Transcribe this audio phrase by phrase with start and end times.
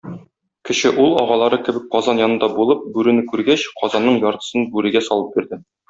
[0.69, 5.67] Кече ул агалары кебек казан янында булып, бүрене күргәч, казанының яртысын бүрегә салып бирде.